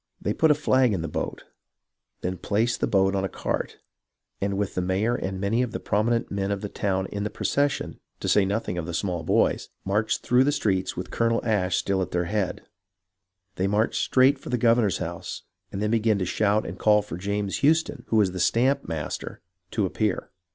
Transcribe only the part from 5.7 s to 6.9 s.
the prominent men of the